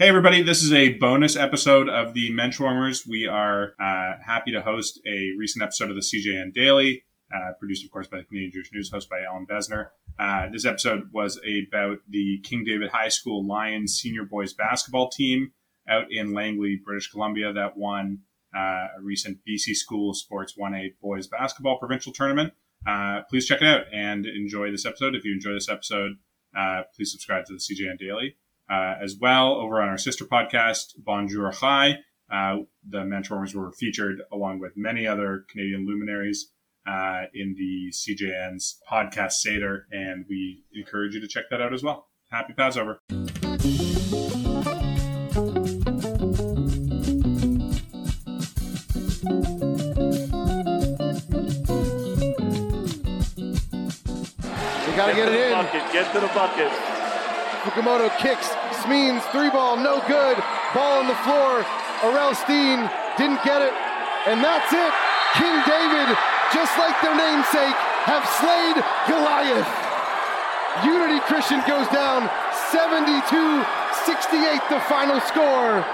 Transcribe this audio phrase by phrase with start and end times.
[0.00, 3.06] Hey, everybody, this is a bonus episode of the Menschwarmers.
[3.06, 7.84] We are uh, happy to host a recent episode of the CJN Daily, uh, produced,
[7.84, 9.88] of course, by the Canadian Jewish News, hosted by Ellin Bessner.
[10.18, 15.52] Uh, this episode was about the King David High School Lions senior boys basketball team
[15.86, 18.20] out in Langley, British Columbia, that won
[18.56, 22.54] uh, a recent BC School Sports 1A boys basketball provincial tournament.
[22.86, 25.14] Uh, please check it out and enjoy this episode.
[25.14, 26.12] If you enjoy this episode,
[26.56, 28.36] uh, please subscribe to the CJN Daily
[28.70, 31.98] uh, as well over on our sister podcast, Bonjour Chai.
[32.32, 32.58] Uh,
[32.88, 36.52] the Menschwarmers were featured along with many other Canadian luminaries
[36.86, 41.82] uh, in the CJN's podcast Seder, and we encourage you to check that out as
[41.82, 42.06] well.
[42.30, 43.00] Happy Passover.
[43.08, 43.26] You
[54.96, 55.52] got to get, to it in.
[55.52, 55.92] Bucket.
[55.92, 56.70] Get to the bucket.
[57.62, 58.69] Fukumoto kicks.
[58.82, 60.36] Smeens three ball, no good.
[60.74, 61.62] Ball on the floor.
[62.00, 62.88] Arel Steen
[63.18, 63.74] didn't get it.
[64.26, 64.92] And that's it.
[65.36, 66.08] King David,
[66.52, 67.76] just like their namesake,
[68.08, 69.68] have slayed Goliath.
[70.84, 72.30] Unity Christian goes down
[72.72, 73.20] 72
[74.06, 75.84] 68, the final score.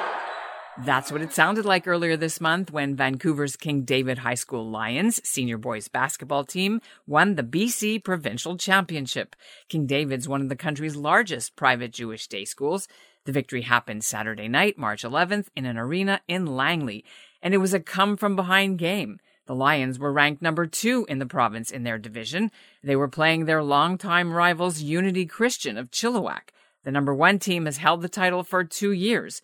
[0.85, 5.27] That's what it sounded like earlier this month when Vancouver's King David High School Lions
[5.27, 9.35] senior boys basketball team won the BC Provincial Championship.
[9.71, 12.89] King David's one of the country's largest private Jewish day schools.
[13.25, 17.07] The victory happened Saturday night, March 11th, in an arena in Langley,
[17.41, 19.19] and it was a come from behind game.
[19.47, 22.51] The Lions were ranked number two in the province in their division.
[22.83, 26.51] They were playing their longtime rivals Unity Christian of Chilliwack.
[26.85, 29.41] The number one team has held the title for two years.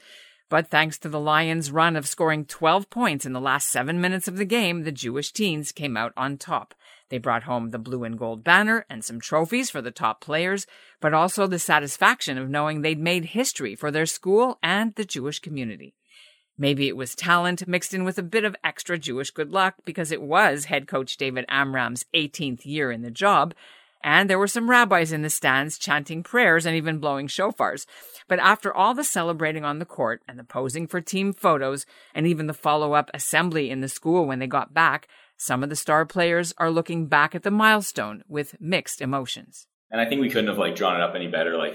[0.53, 4.29] But thanks to the Lions' run of scoring 12 points in the last seven minutes
[4.29, 6.75] of the game, the Jewish teens came out on top.
[7.09, 10.67] They brought home the blue and gold banner and some trophies for the top players,
[11.01, 15.39] but also the satisfaction of knowing they'd made history for their school and the Jewish
[15.39, 15.95] community.
[16.59, 20.13] Maybe it was talent mixed in with a bit of extra Jewish good luck because
[20.13, 23.55] it was head coach David Amram's 18th year in the job,
[24.05, 27.87] and there were some rabbis in the stands chanting prayers and even blowing shofars.
[28.29, 32.27] But after all the celebrating on the court and the posing for team photos and
[32.27, 35.77] even the follow up assembly in the school when they got back, some of the
[35.77, 39.67] star players are looking back at the milestone with mixed emotions.
[39.91, 41.57] And I think we couldn't have like drawn it up any better.
[41.57, 41.75] Like,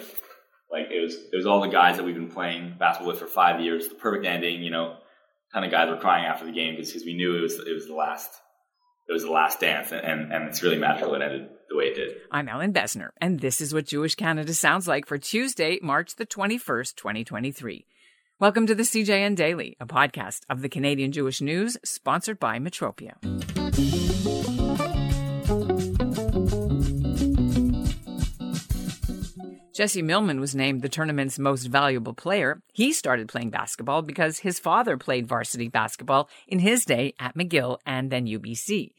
[0.71, 3.27] like it was, it was all the guys that we've been playing basketball with for
[3.27, 3.87] five years.
[3.87, 4.97] The perfect ending, you know,
[5.53, 7.87] kind of guys were crying after the game because we knew it was, it was
[7.87, 8.29] the last,
[9.07, 9.91] it was the last dance.
[9.91, 12.17] And, and, and it's really magical it ended the way it did.
[12.31, 16.25] I'm Ellin Bessner, and this is what Jewish Canada sounds like for Tuesday, March the
[16.25, 17.85] 21st, 2023.
[18.39, 23.15] Welcome to the CJN Daily, a podcast of the Canadian Jewish News, sponsored by Metropia.
[29.73, 32.63] Jesse Millman was named the tournament's most valuable player.
[32.73, 37.77] He started playing basketball because his father played varsity basketball in his day at McGill
[37.85, 38.93] and then UBC.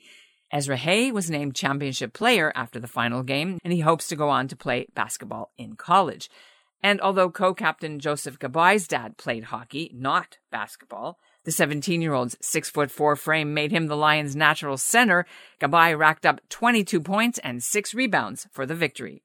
[0.51, 4.29] Ezra Hay was named championship player after the final game, and he hopes to go
[4.29, 6.31] on to play basketball in college.
[6.83, 13.17] And although co-captain Joseph Gabai's dad played hockey, not basketball, the 17-year-old's six foot four
[13.17, 15.27] frame made him the Lions' natural center.
[15.61, 19.23] Gabai racked up 22 points and six rebounds for the victory.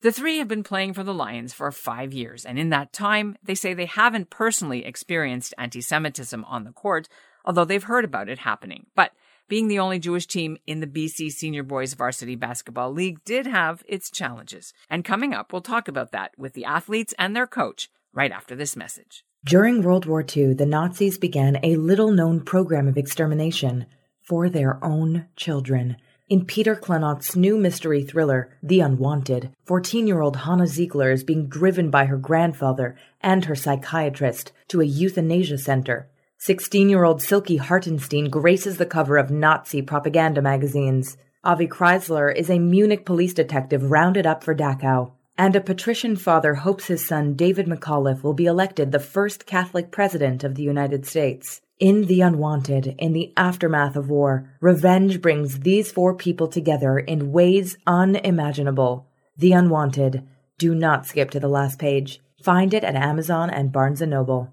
[0.00, 3.36] The three have been playing for the Lions for five years, and in that time,
[3.42, 7.08] they say they haven't personally experienced anti-Semitism on the court,
[7.44, 8.86] although they've heard about it happening.
[8.94, 9.12] But
[9.48, 13.82] being the only Jewish team in the BC Senior Boys Varsity Basketball League did have
[13.86, 14.72] its challenges.
[14.88, 18.54] And coming up, we'll talk about that with the athletes and their coach right after
[18.54, 19.24] this message.
[19.44, 23.86] During World War II, the Nazis began a little known program of extermination
[24.22, 25.96] for their own children.
[26.30, 31.46] In Peter Klonotz's new mystery thriller, The Unwanted, 14 year old Hannah Ziegler is being
[31.46, 36.08] driven by her grandfather and her psychiatrist to a euthanasia center.
[36.46, 41.16] 16 year old Silky Hartenstein graces the cover of Nazi propaganda magazines.
[41.42, 45.12] Avi Kreisler is a Munich police detective rounded up for Dachau.
[45.38, 49.90] And a patrician father hopes his son David McAuliffe will be elected the first Catholic
[49.90, 51.62] president of the United States.
[51.80, 57.32] In The Unwanted, in the aftermath of war, revenge brings these four people together in
[57.32, 59.06] ways unimaginable.
[59.38, 60.28] The Unwanted.
[60.58, 62.20] Do not skip to the last page.
[62.42, 64.52] Find it at Amazon and Barnes & Noble.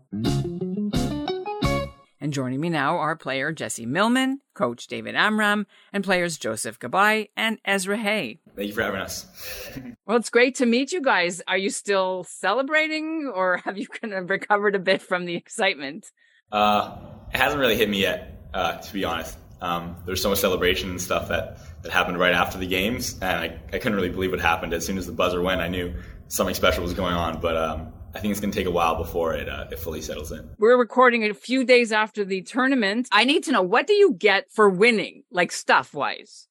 [2.31, 7.27] And joining me now are player Jesse Millman, coach David Amram, and players Joseph Gabai
[7.35, 8.39] and Ezra Hay.
[8.55, 9.27] Thank you for having us.
[10.05, 11.41] Well, it's great to meet you guys.
[11.45, 16.09] Are you still celebrating or have you kind of recovered a bit from the excitement?
[16.53, 16.99] Uh,
[17.33, 19.37] it hasn't really hit me yet, uh, to be honest.
[19.59, 23.37] Um, there's so much celebration and stuff that, that happened right after the games, and
[23.39, 24.73] I, I couldn't really believe what happened.
[24.73, 25.93] As soon as the buzzer went, I knew
[26.29, 27.41] something special was going on.
[27.41, 30.01] But um, I think it's going to take a while before it uh, it fully
[30.01, 30.49] settles in.
[30.59, 33.07] We're recording a few days after the tournament.
[33.11, 36.47] I need to know what do you get for winning, like stuff wise?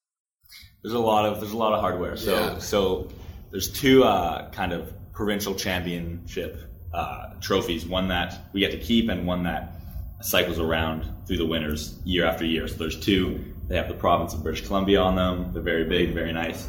[0.81, 2.17] There's a lot of there's a lot of hardware.
[2.17, 2.57] So Yeah.
[2.59, 3.09] so
[3.51, 6.57] there's two uh, kind of provincial championship
[6.93, 7.85] uh, trophies.
[7.85, 9.75] One that we get to keep, and one that
[10.21, 12.67] cycles around through the winners year after year.
[12.67, 13.53] So there's two.
[13.67, 15.53] They have the province of British Columbia on them.
[15.53, 16.67] They're very big, very nice.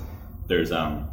[0.48, 1.08] There's um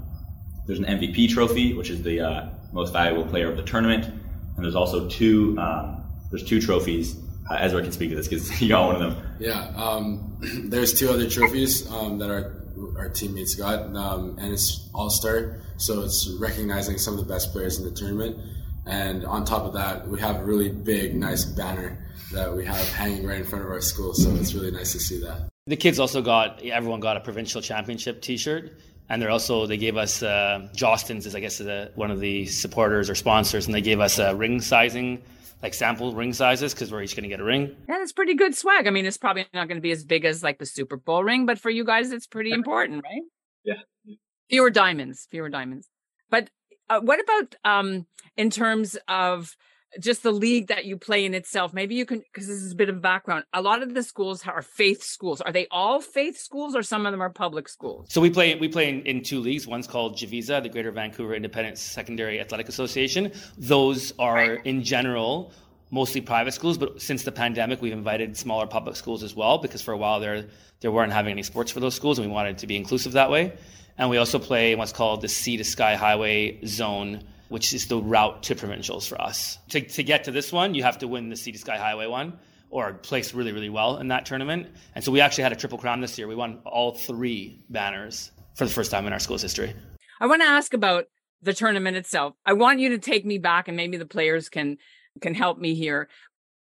[0.67, 4.65] there's an MVP trophy, which is the uh, most valuable player of the tournament, and
[4.65, 7.15] there's also two um, there's two trophies.
[7.49, 9.27] Uh, Ezra can speak to this because he got one of them.
[9.39, 10.37] Yeah, um,
[10.69, 12.55] there's two other trophies um, that our
[12.97, 17.51] our teammates got, um, and it's All Star, so it's recognizing some of the best
[17.51, 18.37] players in the tournament.
[18.85, 22.87] And on top of that, we have a really big, nice banner that we have
[22.93, 24.13] hanging right in front of our school.
[24.13, 25.49] So it's really nice to see that.
[25.67, 29.97] The kids also got everyone got a provincial championship T-shirt, and they're also they gave
[29.97, 33.81] us uh, Jostens is I guess the, one of the supporters or sponsors, and they
[33.81, 35.21] gave us uh, ring sizing,
[35.61, 37.75] like sample ring sizes because we're each going to get a ring.
[37.87, 38.87] Yeah, that's pretty good swag.
[38.87, 41.23] I mean, it's probably not going to be as big as like the Super Bowl
[41.23, 43.23] ring, but for you guys, it's pretty important, right?
[43.63, 44.15] Yeah.
[44.49, 45.89] Fewer diamonds, fewer diamonds.
[46.29, 46.49] But
[46.89, 48.05] uh, what about um
[48.37, 49.55] in terms of
[49.99, 51.73] just the league that you play in itself?
[51.73, 53.45] Maybe you can, because this is a bit of background.
[53.53, 55.41] A lot of the schools are faith schools.
[55.41, 58.07] Are they all faith schools, or some of them are public schools?
[58.11, 59.67] So we play we play in, in two leagues.
[59.67, 63.31] One's called Javisa, the Greater Vancouver Independent Secondary Athletic Association.
[63.57, 65.53] Those are in general
[65.91, 69.81] mostly private schools, but since the pandemic, we've invited smaller public schools as well because
[69.81, 70.45] for a while there
[70.81, 73.29] there weren't having any sports for those schools, and we wanted to be inclusive that
[73.29, 73.53] way.
[73.97, 78.01] And we also play what's called the Sea to Sky Highway Zone, which is the
[78.01, 79.57] route to provincials for us.
[79.69, 82.07] To, to get to this one, you have to win the Sea to Sky Highway
[82.07, 84.67] one or place really, really well in that tournament.
[84.95, 86.27] And so we actually had a triple crown this year.
[86.27, 89.73] We won all three banners for the first time in our school's history.
[90.19, 91.05] I want to ask about
[91.41, 92.35] the tournament itself.
[92.45, 94.77] I want you to take me back and maybe the players can
[95.21, 96.07] can help me here.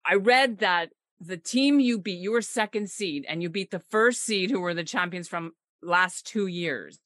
[0.06, 3.78] I read that the team you beat, you were second seed and you beat the
[3.78, 5.52] first seed who were the champions from
[5.82, 6.98] last 2 years.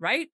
[0.00, 0.28] Right?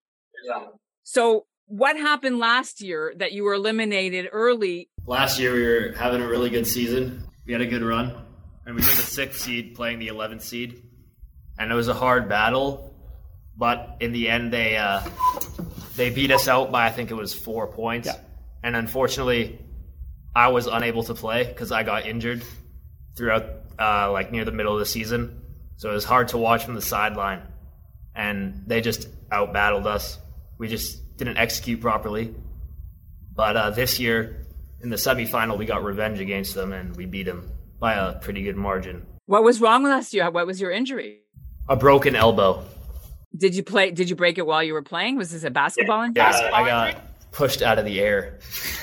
[0.44, 0.67] Yeah.
[1.03, 4.90] So what happened last year that you were eliminated early?
[5.06, 7.22] Last year we were having a really good season.
[7.46, 8.12] We had a good run,
[8.67, 10.82] and we were the sixth seed playing the eleventh seed,
[11.58, 12.94] and it was a hard battle.
[13.56, 15.00] But in the end, they uh,
[15.96, 18.06] they beat us out by I think it was four points.
[18.06, 18.16] Yeah.
[18.62, 19.58] And unfortunately,
[20.34, 22.43] I was unable to play because I got injured
[23.16, 23.46] throughout
[23.78, 25.43] uh, like near the middle of the season.
[25.76, 27.43] So it was hard to watch from the sideline,
[28.14, 30.19] and they just outbattled us.
[30.58, 32.34] We just didn't execute properly.
[33.37, 34.46] But uh, this year,
[34.81, 38.43] in the semifinal, we got revenge against them and we beat them by a pretty
[38.43, 39.06] good margin.
[39.26, 40.31] What was wrong last year?
[40.31, 41.20] What was your injury?
[41.69, 42.64] A broken elbow.
[43.37, 45.17] Did you play did you break it while you were playing?
[45.17, 46.25] Was this a basketball injury?
[46.25, 48.38] Yeah, I got pushed out of the air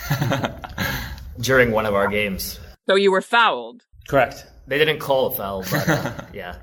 [1.40, 2.60] during one of our games.
[2.88, 3.84] So you were fouled.
[4.08, 4.46] Correct.
[4.68, 6.58] They didn't call a foul, but uh, yeah.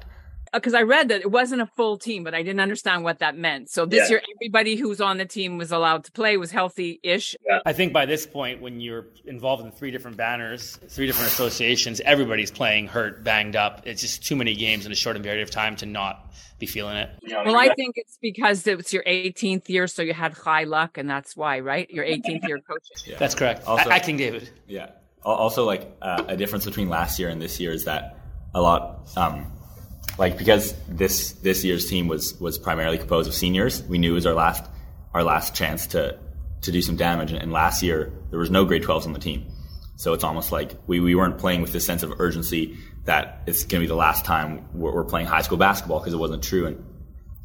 [0.55, 3.37] Because I read that it wasn't a full team, but I didn't understand what that
[3.37, 3.69] meant.
[3.71, 4.17] So this Yeah.
[4.17, 7.37] year, everybody who's on the team was allowed to play, was healthy-ish.
[7.67, 12.01] I think by this point, when you're involved in three different banners, three different associations,
[12.05, 13.83] everybody's playing hurt, banged up.
[13.87, 16.97] It's just too many games in a short period of time to not be feeling
[16.97, 17.11] it.
[17.45, 21.11] Well, I think it's because it's your 18th year, so you had high luck, and
[21.11, 21.91] that's why, right?
[21.91, 23.17] Your 18th year coaching.
[23.19, 23.67] That's correct.
[23.67, 24.51] Also- I, I King David.
[24.69, 24.91] Yeah.
[25.25, 28.19] Also, like uh, a difference between last year and this year is that
[28.55, 29.46] a lot, um,
[30.19, 33.82] like because this this year's team was was primarily composed of seniors.
[33.82, 34.65] We knew it was our last
[35.13, 36.19] our last chance to
[36.63, 37.32] to do some damage.
[37.32, 39.46] And, and last year there was no grade 12s on the team,
[39.96, 43.65] so it's almost like we, we weren't playing with this sense of urgency that it's
[43.65, 46.43] going to be the last time we're, we're playing high school basketball because it wasn't
[46.43, 46.67] true.
[46.67, 46.84] And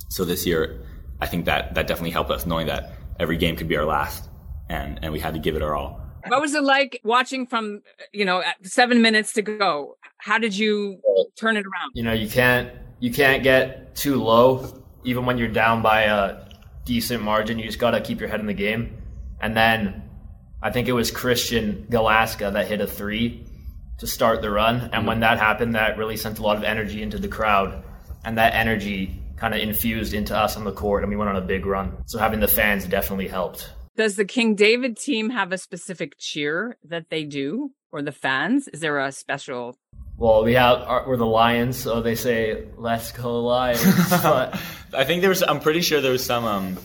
[0.08, 0.82] so this year,
[1.22, 4.28] I think that that definitely helped us knowing that every game could be our last,
[4.70, 6.02] and and we had to give it our all.
[6.28, 9.98] What was it like watching from, you know, seven minutes to go?
[10.18, 11.00] How did you
[11.38, 11.92] turn it around?
[11.94, 16.46] You know, you can't you can't get too low, even when you're down by a
[16.86, 17.58] decent margin.
[17.60, 18.98] You just got to keep your head in the game.
[19.42, 20.04] And then
[20.62, 23.46] I think it was Christian Galaska that hit a three
[24.00, 24.82] to start the run.
[24.82, 25.06] And mm-hmm.
[25.08, 27.84] when that happened, that really sent a lot of energy into the crowd.
[28.26, 31.38] And that energy kind of infused into us on the court, and we went on
[31.38, 31.96] a big run.
[32.06, 33.72] So having the fans definitely helped.
[34.00, 38.70] Does the King David team have a specific cheer that they do, or the fans?
[38.70, 39.76] Is there a special?
[40.16, 45.20] Well, we have our, we're the Lions, so they say "Let's go Lions." I think
[45.20, 45.44] there was.
[45.44, 46.46] I'm pretty sure there was some.
[46.46, 46.78] Um,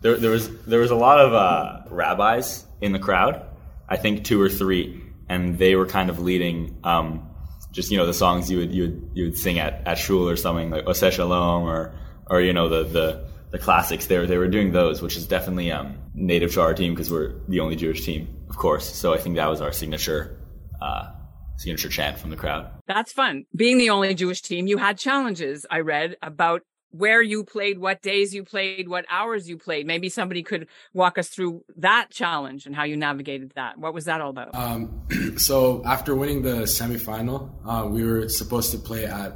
[0.00, 3.44] there, there was there was a lot of uh, rabbis in the crowd.
[3.86, 6.78] I think two or three, and they were kind of leading.
[6.84, 7.28] Um,
[7.70, 10.26] just you know the songs you would you would you would sing at, at shul
[10.26, 11.94] or something like Oseh Shalom or
[12.28, 14.06] or you know the the the classics.
[14.06, 17.10] They were they were doing those, which is definitely um, native to our team because
[17.10, 18.94] we're the only Jewish team of course.
[18.94, 20.36] So I think that was our signature
[20.82, 21.10] uh,
[21.56, 22.70] signature chant from the crowd.
[22.86, 23.46] That's fun.
[23.56, 25.64] Being the only Jewish team, you had challenges.
[25.70, 29.86] I read about where you played, what days you played, what hours you played.
[29.86, 33.78] Maybe somebody could walk us through that challenge and how you navigated that.
[33.78, 34.54] What was that all about?
[34.54, 35.00] Um,
[35.38, 39.32] so after winning the semifinal, uh, we were supposed to play at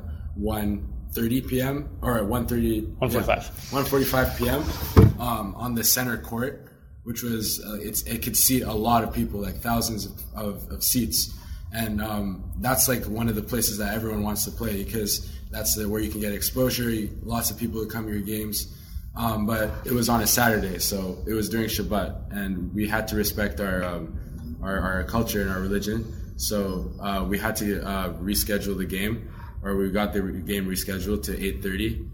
[1.16, 1.98] 1.30 p.m.
[2.02, 3.26] or at 1.30 1:45.
[3.70, 5.20] 1.45 p.m.
[5.20, 6.68] Um, on the center court,
[7.04, 10.70] which was uh, it's, it could seat a lot of people, like thousands of, of,
[10.70, 11.32] of seats,
[11.72, 15.74] and um, that's like one of the places that everyone wants to play because that's
[15.74, 16.90] the, where you can get exposure.
[16.90, 18.72] You, lots of people who come to your games.
[19.16, 23.08] Um, but it was on a Saturday, so it was during Shabbat, and we had
[23.08, 26.04] to respect our um, our, our, culture and our religion.
[26.36, 29.30] So uh, we had to uh, reschedule the game,
[29.62, 32.08] or we got the game rescheduled to 8:30,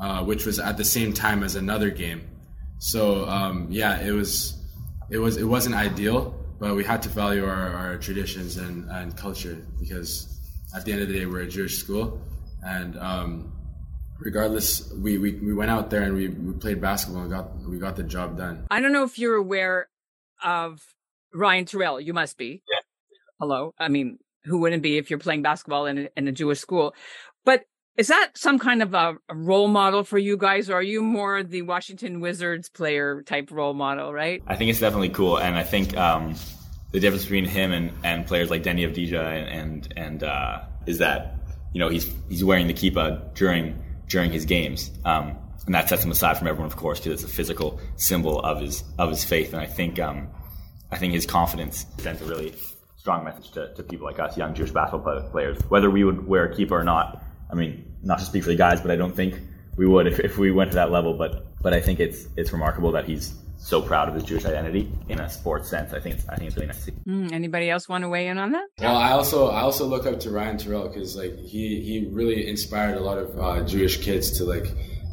[0.00, 2.22] uh, which was at the same time as another game.
[2.78, 4.56] So um, yeah, it was
[5.10, 9.16] it was it wasn't ideal, but we had to value our, our traditions and, and
[9.16, 10.38] culture because
[10.74, 12.20] at the end of the day, we're a Jewish school,
[12.62, 13.52] and um,
[14.20, 17.78] regardless, we, we, we went out there and we, we played basketball and got we
[17.78, 18.66] got the job done.
[18.70, 19.88] I don't know if you're aware
[20.44, 20.80] of
[21.34, 22.04] Ryan Turell.
[22.04, 22.62] You must be.
[22.70, 22.80] Yeah.
[23.40, 23.74] Hello.
[23.78, 26.94] I mean, who wouldn't be if you're playing basketball in a, in a Jewish school?
[27.44, 27.64] But
[27.96, 31.02] is that some kind of a, a, role model for you guys, or are you
[31.02, 34.12] more the Washington Wizards player type role model?
[34.12, 34.42] Right.
[34.46, 36.34] I think it's definitely cool, and I think um,
[36.92, 41.34] the difference between him and, and players like Deni Avdija and and, uh, is that
[41.72, 44.90] you know he's he's wearing the kippah during during his games.
[45.04, 48.40] Um, and that sets him aside from everyone, of course, because it's a physical symbol
[48.40, 49.52] of his of his faith.
[49.52, 50.28] And I think um,
[50.90, 52.54] I think his confidence sends to really
[53.00, 56.44] strong message to, to people like us, young Jewish basketball players, whether we would wear
[56.44, 57.24] a kippah or not.
[57.50, 59.40] I mean, not to speak for the guys, but I don't think
[59.76, 61.14] we would if, if we went to that level.
[61.14, 64.92] But but I think it's it's remarkable that he's so proud of his Jewish identity
[65.08, 65.94] in a sports sense.
[65.94, 66.92] I think it's, I think it's really nice to see.
[67.08, 68.68] Mm, anybody else want to weigh in on that?
[68.78, 72.46] Well, I also I also look up to Ryan Turell because like he he really
[72.46, 74.66] inspired a lot of uh, Jewish kids to like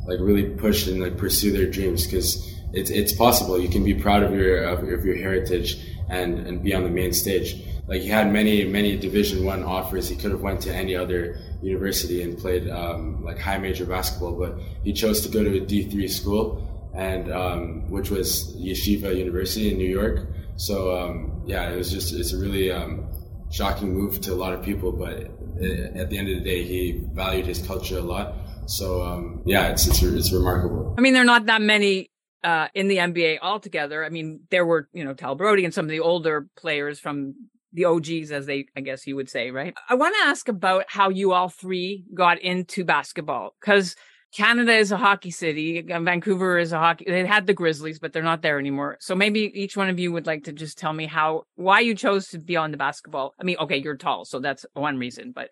[0.07, 3.57] like really push and like pursue their dreams because it's it's possible.
[3.57, 5.77] You can be proud of your of, of your heritage
[6.09, 7.63] and and be on the main stage.
[7.87, 10.09] Like he had many many Division One offers.
[10.09, 14.33] He could have went to any other university and played um, like high major basketball,
[14.33, 19.15] but he chose to go to a D three school and um, which was Yeshiva
[19.15, 20.27] University in New York.
[20.57, 23.07] So um, yeah, it was just it's a really um,
[23.51, 27.03] shocking move to a lot of people, but at the end of the day, he
[27.13, 28.35] valued his culture a lot.
[28.65, 30.95] So um, yeah, it's, it's it's remarkable.
[30.97, 32.09] I mean, there are not that many
[32.43, 34.03] uh, in the NBA altogether.
[34.03, 37.35] I mean, there were you know Tal Brody and some of the older players from
[37.73, 39.73] the OGs, as they I guess you would say, right?
[39.89, 43.95] I want to ask about how you all three got into basketball because
[44.33, 45.81] Canada is a hockey city.
[45.81, 47.05] Vancouver is a hockey.
[47.07, 48.97] They had the Grizzlies, but they're not there anymore.
[48.99, 51.95] So maybe each one of you would like to just tell me how, why you
[51.95, 53.33] chose to be on the basketball.
[53.39, 55.49] I mean, okay, you're tall, so that's one reason, but.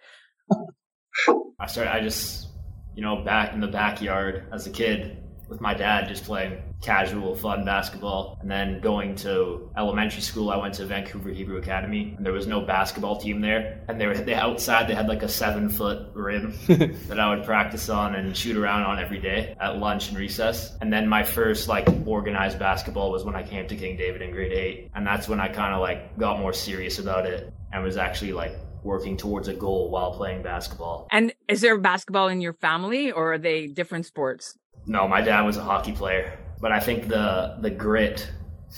[1.60, 2.50] I started, I just,
[2.96, 7.36] you know, back in the backyard as a kid, with my dad just playing casual,
[7.36, 8.38] fun basketball.
[8.42, 12.48] And then going to elementary school, I went to Vancouver Hebrew Academy, and there was
[12.48, 13.84] no basketball team there.
[13.88, 14.88] And they were they outside.
[14.88, 18.84] They had like a seven foot rim that I would practice on and shoot around
[18.84, 20.76] on every day at lunch and recess.
[20.82, 24.32] And then my first like organized basketball was when I came to King David in
[24.32, 27.84] grade eight, and that's when I kind of like got more serious about it and
[27.84, 31.08] was actually like working towards a goal while playing basketball.
[31.12, 34.58] And is there basketball in your family or are they different sports?
[34.88, 38.30] No, my dad was a hockey player, but I think the the grit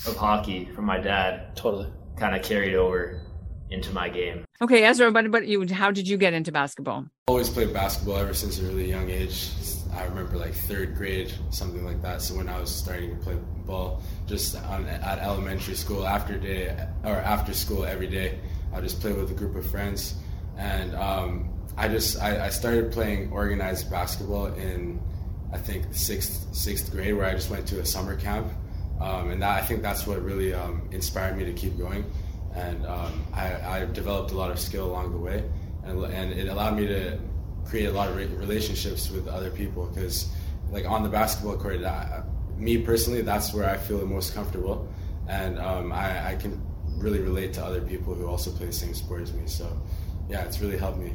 [0.06, 3.22] of hockey from my dad totally kind of carried over
[3.70, 4.46] into my game.
[4.62, 7.06] Okay, Ezra, but but you, how did you get into basketball?
[7.28, 9.50] I always played basketball ever since a really young age.
[9.94, 12.22] I remember like third grade, something like that.
[12.22, 16.88] So when I was starting to play ball, just on, at elementary school, after day
[17.04, 18.40] or after school every day,
[18.74, 20.16] I just play with a group of friends,
[20.58, 25.02] and um, I just I, I started playing organized basketball in
[25.52, 28.52] I think sixth sixth grade where I just went to a summer camp,
[29.00, 32.06] um, and that I think that's what really um, inspired me to keep going,
[32.54, 35.44] and um, I, I, developed a lot of skill along the way,
[35.84, 37.18] and, and it allowed me to
[37.66, 40.30] create a lot of relationships with other people because
[40.72, 42.24] like on the basketball court, I,
[42.58, 44.92] me personally, that's where I feel the most comfortable,
[45.28, 46.62] and um, I, I can
[46.98, 49.48] really relate to other people who also play the same sport as me.
[49.48, 49.82] So
[50.30, 51.14] yeah, it's really helped me.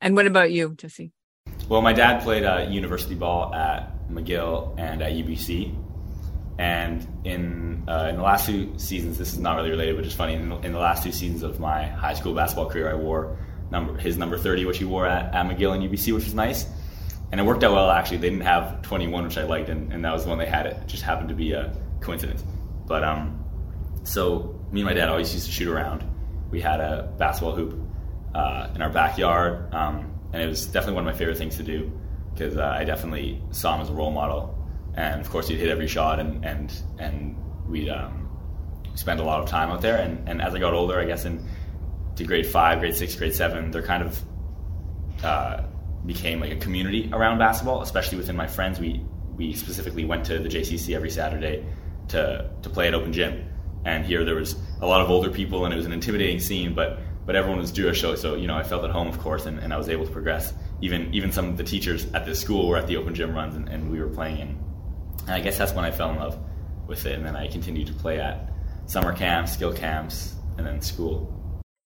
[0.00, 1.12] And what about you, Jesse?
[1.68, 5.74] Well, my dad played uh, university ball at McGill and at UBC.
[6.58, 10.16] And in uh, in the last two seasons, this is not really related, but just
[10.16, 10.34] funny.
[10.34, 13.36] In the, in the, last two seasons of my high school basketball career, I wore
[13.70, 16.66] number his number 30, which he wore at, at McGill and UBC, which was nice.
[17.30, 18.18] And it worked out well, actually.
[18.18, 20.66] They didn't have 21, which I liked, and, and that was the one they had.
[20.66, 22.42] It just happened to be a coincidence.
[22.86, 23.44] But um,
[24.04, 26.04] so me and my dad always used to shoot around.
[26.50, 27.78] We had a basketball hoop
[28.34, 31.62] uh, in our backyard, um, and it was definitely one of my favorite things to
[31.62, 31.90] do
[32.34, 34.54] because uh, I definitely saw him as a role model.
[34.94, 38.28] And of course, he'd hit every shot, and and and we'd um,
[38.94, 39.96] spend a lot of time out there.
[39.96, 41.42] And, and as I got older, I guess in
[42.16, 44.22] to grade five, grade six, grade seven, there kind of
[45.24, 45.62] uh,
[46.04, 48.78] became like a community around basketball, especially within my friends.
[48.78, 49.02] We
[49.36, 51.64] we specifically went to the JCC every Saturday
[52.08, 53.48] to to play at open gym,
[53.86, 56.74] and here there was a lot of older people, and it was an intimidating scene,
[56.74, 59.46] but but everyone was Jewish, so, so you know I felt at home, of course,
[59.46, 60.54] and, and I was able to progress.
[60.80, 63.56] Even even some of the teachers at this school were at the open gym runs,
[63.56, 64.64] and, and we were playing, and,
[65.22, 66.38] and I guess that's when I fell in love
[66.86, 68.52] with it, and then I continued to play at
[68.86, 71.32] summer camps, skill camps, and then school.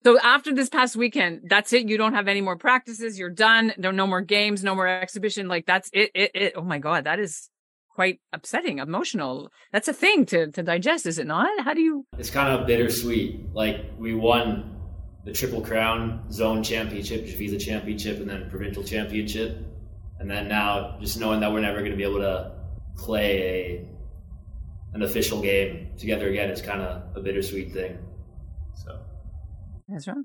[0.04, 1.88] So after this past weekend, that's it.
[1.88, 3.18] You don't have any more practices.
[3.18, 3.72] You're done.
[3.76, 5.48] There no more games, no more exhibition.
[5.48, 6.10] Like that's it.
[6.14, 6.30] It.
[6.34, 6.52] it.
[6.56, 7.50] Oh my god, that is
[7.94, 9.50] quite upsetting, emotional.
[9.72, 11.48] That's a thing to to digest, is it not?
[11.64, 12.06] How do you?
[12.18, 13.54] It's kind of bittersweet.
[13.54, 14.79] Like we won
[15.24, 19.58] the Triple Crown Zone Championship, Visa Championship, and then Provincial Championship,
[20.18, 22.52] and then now just knowing that we're never going to be able to
[22.96, 23.86] play a
[24.92, 27.98] an official game together again is kind of a bittersweet thing.
[28.74, 28.98] So.
[29.88, 30.16] That's right.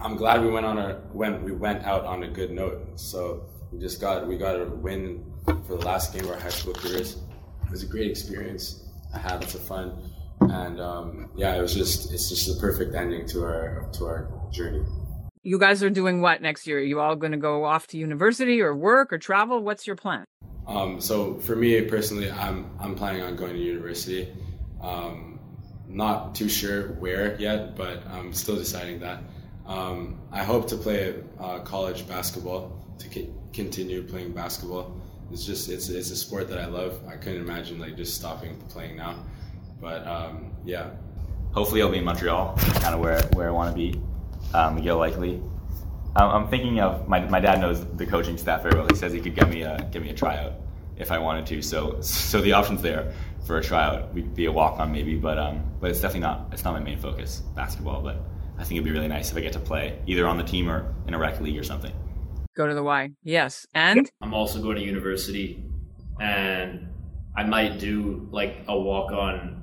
[0.00, 2.98] I'm glad we went on a when we went out on a good note.
[2.98, 6.48] So we just got we got a win for the last game of our high
[6.48, 7.16] school careers.
[7.64, 8.84] It was a great experience.
[9.14, 10.02] I had lots of fun,
[10.50, 14.28] and um, yeah, it was just it's just the perfect ending to our to our
[14.50, 14.84] journey.
[15.42, 16.78] You guys are doing what next year?
[16.78, 19.60] Are you all going to go off to university or work or travel?
[19.62, 20.24] What's your plan?
[20.66, 24.28] Um, so for me personally, I'm I'm planning on going to university.
[24.80, 25.40] Um,
[25.88, 29.22] not too sure where yet, but I'm still deciding that.
[29.66, 35.00] Um, I hope to play uh, college basketball to c- continue playing basketball.
[35.30, 37.00] It's just it's it's a sport that I love.
[37.08, 39.16] I couldn't imagine like just stopping playing now,
[39.82, 40.90] but um, yeah.
[41.52, 44.00] Hopefully, I'll be in Montreal, kind of where where I want to be.
[44.54, 45.34] Um, McGill Likely.
[46.14, 48.86] Um, I'm thinking of my, my dad knows the coaching staff very well.
[48.88, 50.54] He says he could get me a get me a tryout
[50.96, 51.60] if I wanted to.
[51.60, 53.12] So so the options there
[53.46, 54.14] for a tryout.
[54.14, 56.80] We'd be a walk on maybe, but um, but it's definitely not it's not my
[56.80, 58.00] main focus basketball.
[58.02, 58.16] But
[58.58, 60.70] I think it'd be really nice if I get to play either on the team
[60.70, 61.92] or in a rec league or something.
[62.54, 63.66] Go to the Y, yes.
[63.74, 65.64] And I'm also going to university,
[66.20, 66.88] and
[67.34, 69.61] I might do like a walk on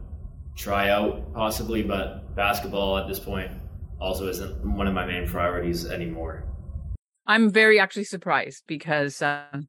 [0.60, 3.50] tryout possibly, but basketball at this point
[4.00, 6.44] also isn't one of my main priorities anymore.
[7.26, 9.22] I'm very actually surprised because.
[9.22, 9.62] Uh,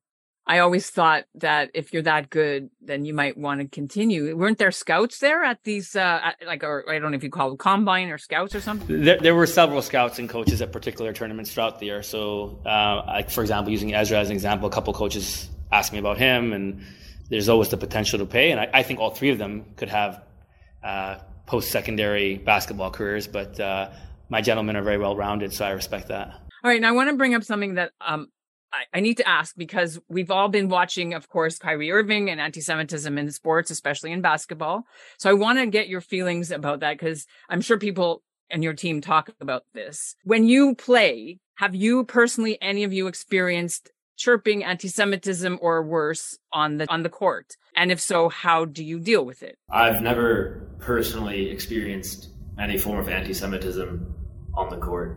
[0.47, 4.37] I always thought that if you're that good, then you might want to continue.
[4.37, 7.51] Weren't there scouts there at these, uh, like, or I don't know if you call
[7.51, 9.05] them combine or scouts or something?
[9.05, 12.03] There, there were several scouts and coaches at particular tournaments throughout the year.
[12.03, 16.01] So, uh, like, for example, using Ezra as an example, a couple coaches asked me
[16.01, 16.83] about him, and
[17.29, 18.51] there's always the potential to pay.
[18.51, 20.21] And I, I think all three of them could have
[20.83, 23.91] uh, post secondary basketball careers, but uh,
[24.29, 26.29] my gentlemen are very well rounded, so I respect that.
[26.63, 28.29] All right, now I want to bring up something that um,
[28.73, 32.41] I, I need to ask because we've all been watching, of course, Kyrie Irving and
[32.41, 34.85] anti-Semitism in sports, especially in basketball.
[35.19, 38.75] So I want to get your feelings about that because I'm sure people and your
[38.75, 40.17] team talk about this.
[40.25, 46.77] When you play, have you personally, any of you experienced chirping anti-Semitism or worse on
[46.77, 47.57] the on the court?
[47.75, 49.57] And if so, how do you deal with it?
[49.71, 52.29] I've never personally experienced
[52.61, 54.15] any form of anti-Semitism
[54.55, 55.17] on the court.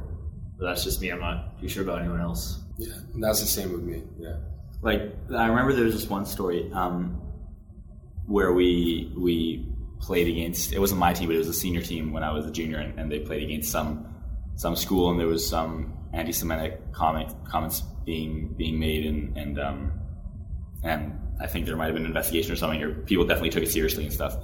[0.58, 1.12] But that's just me.
[1.12, 2.64] I'm not too sure about anyone else.
[2.78, 4.04] Yeah, that's the same with me.
[4.18, 4.38] Yeah.
[4.82, 5.02] Like
[5.36, 7.22] I remember there was this one story um,
[8.26, 9.68] where we we
[10.00, 10.72] played against.
[10.72, 12.78] It wasn't my team, but it was a senior team when I was a junior,
[12.78, 14.13] and, and they played against some
[14.56, 19.92] some school, and there was some anti-Semitic comment, comments being being made, and and um,
[20.84, 23.64] and I think there might have been an investigation or something, or people definitely took
[23.64, 24.36] it seriously and stuff.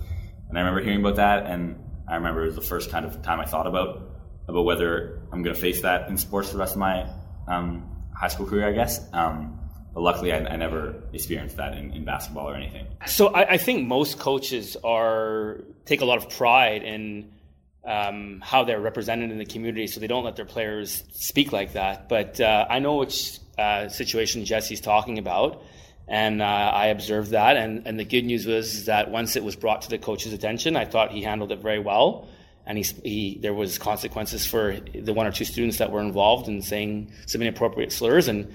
[0.49, 3.21] And I remember hearing about that, and I remember it was the first kind of
[3.21, 4.09] time I thought about
[4.47, 7.07] about whether I'm going to face that in sports the rest of my
[7.47, 8.99] um, high school career, I guess.
[9.13, 9.59] Um,
[9.93, 12.87] but luckily, I, I, never experienced that in, in basketball or anything.
[13.07, 17.31] So I, I, think most coaches are take a lot of pride in
[17.85, 21.73] um, how they're represented in the community, so they don't let their players speak like
[21.73, 22.09] that.
[22.09, 25.63] But uh, I know which uh, situation Jesse's talking about,
[26.07, 27.57] and uh, I observed that.
[27.57, 30.75] And, and the good news was that once it was brought to the coach's attention,
[30.75, 32.27] I thought he handled it very well
[32.69, 36.47] and he, he, there was consequences for the one or two students that were involved
[36.47, 38.27] in saying some inappropriate slurs.
[38.27, 38.53] And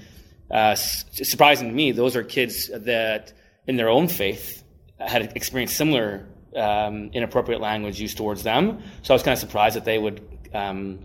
[0.53, 3.33] uh, surprising to me, those are kids that,
[3.67, 4.63] in their own faith,
[5.01, 8.83] had experienced similar um, inappropriate language used towards them.
[9.03, 11.01] So I was kind of surprised that they would um,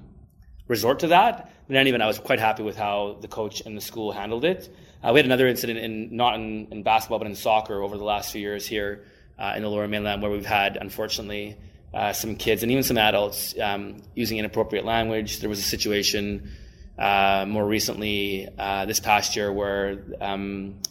[0.67, 1.51] resort to that.
[1.67, 4.73] But anyway, I was quite happy with how the coach and the school handled it.
[5.03, 8.03] Uh, we had another incident in not in, in, basketball but in soccer over the
[8.03, 9.05] last few years here
[9.37, 11.57] uh, in the Lower Mainland, where we've had unfortunately
[11.93, 15.39] uh, some kids and even some adults um, using inappropriate language.
[15.39, 16.51] There was a situation
[16.97, 20.81] uh, more recently uh, this past year where um,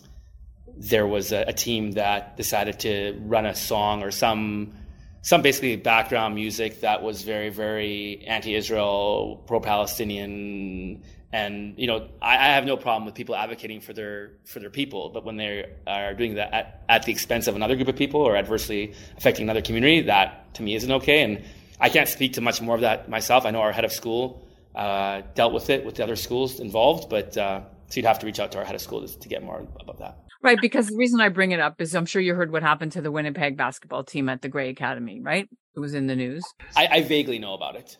[0.79, 4.73] there was a, a, team that decided to run a song or some
[5.21, 12.55] some basically background music that was very very anti-Israel, pro-Palestinian, and you know I, I,
[12.55, 16.15] have no problem with people advocating for their for their people, but when they are
[16.15, 19.63] doing that at, at the expense of another group of people or adversely affecting another
[19.63, 21.23] community, that to me isn't okay.
[21.23, 21.45] And
[21.81, 23.45] I can't speak to much more of that myself.
[23.45, 27.11] I know our head of school uh, dealt with it with the other schools involved,
[27.11, 29.29] but uh, so you'd have to reach out to our head of school to, to
[29.29, 30.19] get more about that.
[30.43, 32.93] Right, because the reason I bring it up is I'm sure you heard what happened
[32.93, 35.49] to the Winnipeg basketball team at the Grey Academy, right?
[35.75, 36.45] It was in the news.
[36.77, 37.97] I, I vaguely know about it.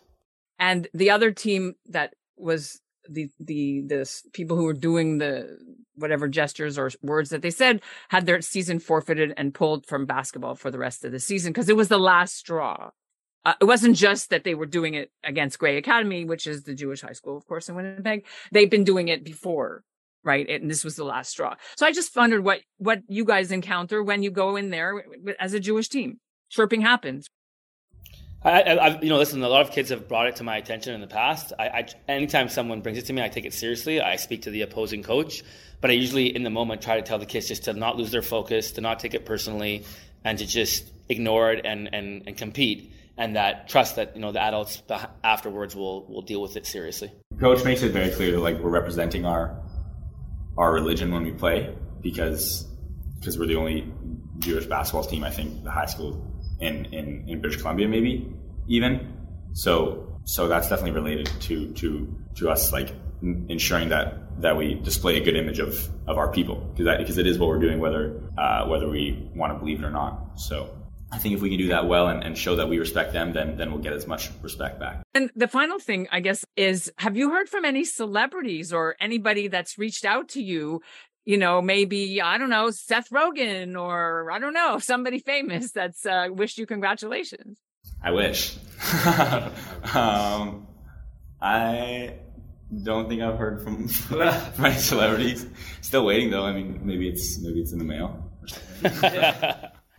[0.57, 5.57] And the other team that was the the the people who were doing the
[5.95, 10.55] whatever gestures or words that they said had their season forfeited and pulled from basketball
[10.55, 12.91] for the rest of the season because it was the last straw.
[13.45, 16.75] Uh, it wasn't just that they were doing it against Grey Academy, which is the
[16.75, 18.25] Jewish high school, of course, in Winnipeg.
[18.51, 19.83] They've been doing it before
[20.23, 23.51] right and this was the last straw so i just wondered what what you guys
[23.51, 25.03] encounter when you go in there
[25.39, 27.29] as a jewish team chirping happens
[28.41, 29.43] I, I, you know, listen.
[29.43, 31.51] A lot of kids have brought it to my attention in the past.
[31.59, 33.99] I, I, anytime someone brings it to me, I take it seriously.
[33.99, 35.43] I speak to the opposing coach,
[35.81, 38.11] but I usually, in the moment, try to tell the kids just to not lose
[38.11, 39.83] their focus, to not take it personally,
[40.23, 44.31] and to just ignore it and and, and compete, and that trust that you know
[44.31, 44.81] the adults
[45.23, 47.11] afterwards will will deal with it seriously.
[47.39, 49.61] Coach makes it very clear that like we're representing our
[50.57, 52.65] our religion when we play because
[53.19, 53.93] because we're the only
[54.39, 56.25] Jewish basketball team I think the high school
[56.61, 58.33] in, in, in British Columbia maybe
[58.67, 59.13] even
[59.53, 62.93] so so that's definitely related to to to us like
[63.49, 67.27] ensuring that that we display a good image of of our people because because it
[67.27, 70.73] is what we're doing whether uh, whether we want to believe it or not so
[71.11, 73.33] I think if we can do that well and, and, show that we respect them,
[73.33, 75.01] then then we'll get as much respect back.
[75.13, 79.47] And the final thing, I guess, is have you heard from any celebrities or anybody
[79.47, 80.81] that's reached out to you?
[81.25, 86.05] You know, maybe I don't know Seth Rogen or I don't know somebody famous that's
[86.05, 87.57] uh, wished you congratulations.
[88.03, 88.57] I wish.
[89.93, 90.67] um,
[91.41, 92.13] I
[92.83, 95.45] don't think I've heard from, from any celebrities.
[95.81, 96.45] Still waiting though.
[96.45, 98.31] I mean, maybe it's maybe it's in the mail.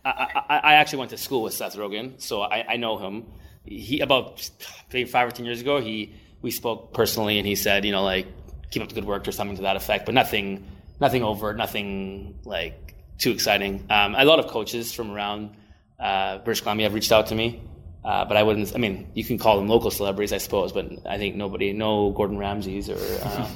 [0.03, 3.25] I, I, I, actually went to school with Seth Rogen, so I, I know him.
[3.65, 4.49] He about
[4.91, 8.03] maybe five or ten years ago, he we spoke personally, and he said, you know,
[8.03, 8.27] like
[8.71, 10.65] keep up the good work or something to that effect, but nothing,
[10.99, 13.85] nothing overt, nothing like too exciting.
[13.89, 15.55] Um, a lot of coaches from around
[15.99, 17.61] uh, British Columbia have reached out to me,
[18.03, 18.73] uh, but I wouldn't.
[18.73, 22.11] I mean, you can call them local celebrities, I suppose, but I think nobody, no
[22.11, 23.47] Gordon Ramsays or um,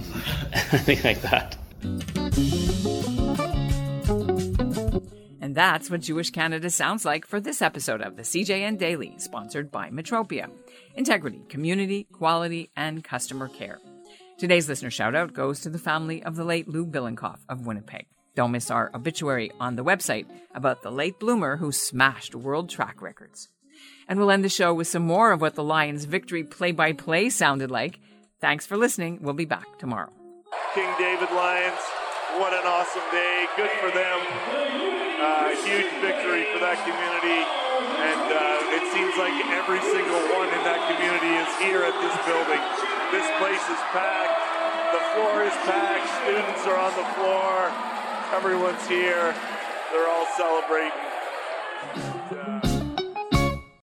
[0.71, 1.57] anything like that.
[5.55, 9.89] That's what Jewish Canada sounds like for this episode of the CJN Daily, sponsored by
[9.89, 10.49] Metropia.
[10.95, 13.79] Integrity, community, quality, and customer care.
[14.37, 18.05] Today's listener shoutout goes to the family of the late Lou Bilenkoff of Winnipeg.
[18.35, 23.01] Don't miss our obituary on the website about the late bloomer who smashed world track
[23.01, 23.47] records.
[24.09, 26.91] And we'll end the show with some more of what the Lions' victory play by
[26.91, 28.01] play sounded like.
[28.41, 29.19] Thanks for listening.
[29.21, 30.11] We'll be back tomorrow.
[30.73, 31.79] King David Lions,
[32.37, 33.45] what an awesome day.
[33.55, 34.94] Good for them.
[35.25, 37.41] Uh, huge victory for that community,
[37.97, 42.13] and uh, it seems like every single one in that community is here at this
[42.29, 42.61] building.
[43.09, 44.37] This place is packed.
[44.93, 46.05] The floor is packed.
[46.21, 47.73] Students are on the floor.
[48.37, 49.33] Everyone's here.
[49.89, 50.93] They're all celebrating.
[50.93, 52.64] And, uh,